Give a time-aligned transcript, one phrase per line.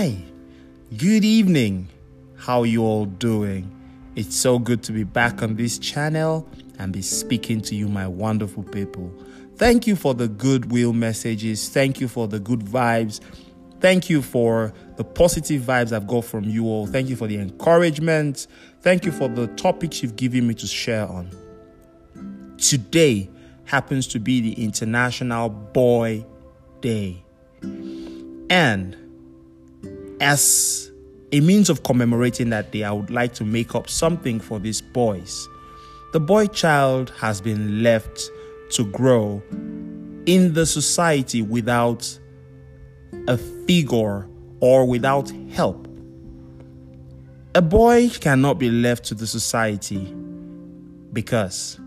[0.00, 0.16] Hi,
[0.96, 1.88] good evening.
[2.36, 3.68] How you all doing?
[4.14, 6.48] It's so good to be back on this channel
[6.78, 9.12] and be speaking to you, my wonderful people.
[9.56, 11.68] Thank you for the goodwill messages.
[11.68, 13.18] Thank you for the good vibes.
[13.80, 16.86] Thank you for the positive vibes I've got from you all.
[16.86, 18.46] Thank you for the encouragement.
[18.82, 21.28] Thank you for the topics you've given me to share on.
[22.56, 23.28] Today
[23.64, 26.24] happens to be the International Boy
[26.82, 27.24] Day.
[28.48, 29.07] And
[30.20, 30.90] as
[31.32, 34.80] a means of commemorating that day, I would like to make up something for these
[34.80, 35.48] boys.
[36.12, 38.30] The boy child has been left
[38.72, 39.42] to grow
[40.26, 42.18] in the society without
[43.26, 44.28] a figure
[44.60, 45.86] or without help.
[47.54, 50.14] A boy cannot be left to the society
[51.12, 51.78] because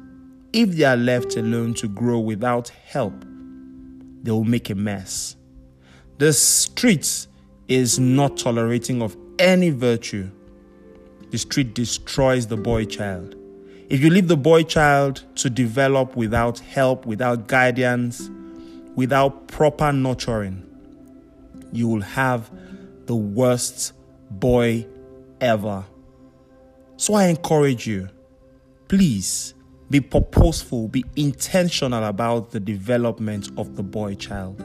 [0.54, 3.14] if they are left alone to grow without help,
[4.24, 5.36] they will make a mess.
[6.18, 7.28] The street
[7.72, 10.30] is not tolerating of any virtue.
[11.30, 13.36] The street destroys the boy child.
[13.88, 18.30] If you leave the boy child to develop without help, without guidance,
[18.96, 20.68] without proper nurturing,
[21.72, 22.52] you will have
[23.06, 23.94] the worst
[24.30, 24.86] boy
[25.40, 25.86] ever.
[26.98, 28.10] So I encourage you,
[28.90, 29.54] please
[29.90, 34.62] be purposeful, be intentional about the development of the boy child.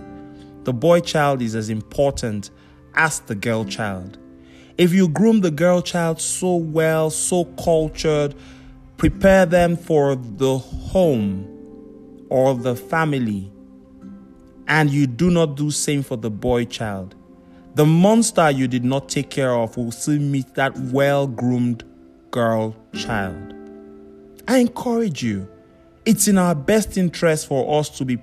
[0.64, 2.50] The boy child is as important
[2.96, 4.18] as the girl child.
[4.78, 8.34] If you groom the girl child so well, so cultured,
[8.96, 11.46] prepare them for the home
[12.28, 13.50] or the family,
[14.68, 17.14] and you do not do same for the boy child,
[17.74, 21.84] the monster you did not take care of will still meet that well groomed
[22.30, 23.54] girl child.
[24.48, 25.48] I encourage you,
[26.04, 28.18] it's in our best interest for us to be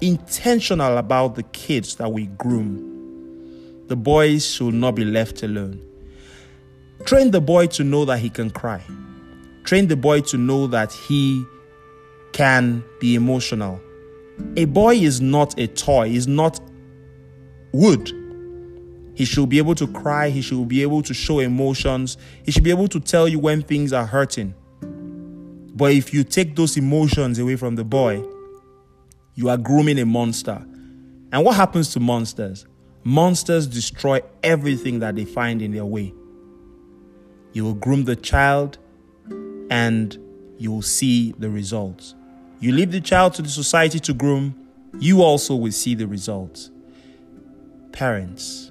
[0.00, 2.91] intentional about the kids that we groom.
[3.88, 5.80] The boys should not be left alone.
[7.04, 8.82] Train the boy to know that he can cry.
[9.64, 11.44] Train the boy to know that he
[12.32, 13.80] can be emotional.
[14.56, 16.60] A boy is not a toy, is not
[17.72, 18.10] wood.
[19.14, 22.64] He should be able to cry, he should be able to show emotions, he should
[22.64, 24.54] be able to tell you when things are hurting.
[25.74, 28.24] But if you take those emotions away from the boy,
[29.34, 30.64] you are grooming a monster.
[31.32, 32.66] And what happens to monsters?
[33.04, 36.14] Monsters destroy everything that they find in their way.
[37.52, 38.78] You will groom the child
[39.70, 40.16] and
[40.58, 42.14] you will see the results.
[42.60, 44.54] You leave the child to the society to groom,
[44.98, 46.70] you also will see the results.
[47.90, 48.70] Parents,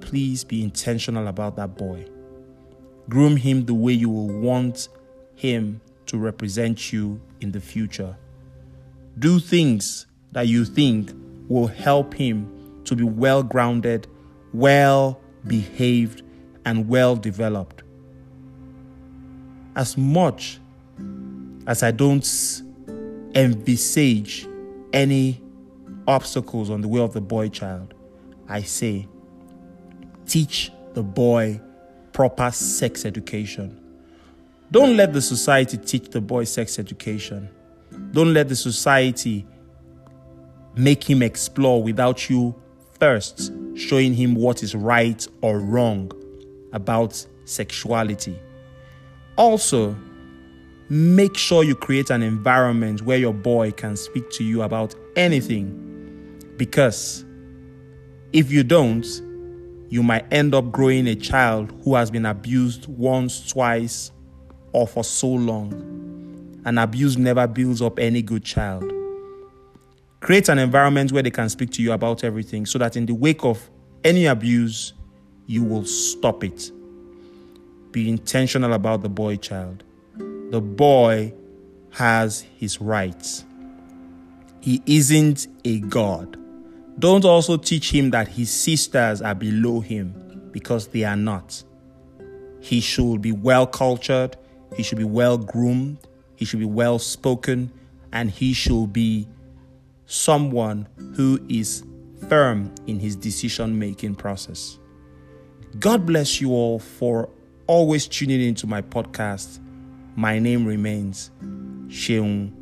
[0.00, 2.06] please be intentional about that boy.
[3.08, 4.88] Groom him the way you will want
[5.34, 8.16] him to represent you in the future.
[9.18, 11.12] Do things that you think
[11.48, 12.57] will help him
[12.88, 14.06] to be well grounded,
[14.52, 16.22] well behaved,
[16.64, 17.82] and well developed.
[19.76, 20.58] As much
[21.66, 22.26] as I don't
[23.34, 24.46] envisage
[24.92, 25.42] any
[26.06, 27.94] obstacles on the way of the boy child,
[28.48, 29.06] I say,
[30.26, 31.60] teach the boy
[32.12, 33.80] proper sex education.
[34.70, 37.48] Don't let the society teach the boy sex education.
[38.12, 39.46] Don't let the society
[40.74, 42.54] make him explore without you
[42.98, 46.10] first showing him what is right or wrong
[46.72, 48.38] about sexuality.
[49.36, 49.96] Also,
[50.88, 55.84] make sure you create an environment where your boy can speak to you about anything.
[56.56, 57.24] Because
[58.32, 59.06] if you don't,
[59.90, 64.10] you might end up growing a child who has been abused once, twice,
[64.72, 65.72] or for so long.
[66.64, 68.92] And abuse never builds up any good child.
[70.20, 73.14] Create an environment where they can speak to you about everything so that in the
[73.14, 73.70] wake of
[74.04, 74.92] any abuse,
[75.46, 76.70] you will stop it.
[77.92, 79.84] Be intentional about the boy child.
[80.16, 81.32] The boy
[81.90, 83.44] has his rights.
[84.60, 86.36] He isn't a god.
[86.98, 91.62] Don't also teach him that his sisters are below him because they are not.
[92.60, 94.36] He should be well cultured,
[94.76, 95.98] he should be well groomed,
[96.34, 97.70] he should be well spoken,
[98.12, 99.28] and he should be
[100.08, 101.84] someone who is
[102.28, 104.78] firm in his decision making process.
[105.78, 107.28] God bless you all for
[107.66, 109.60] always tuning into my podcast.
[110.16, 111.30] My name remains
[111.88, 112.52] Sheung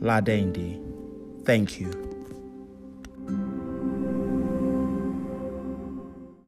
[0.00, 0.82] Ladende.
[1.44, 2.15] Thank you.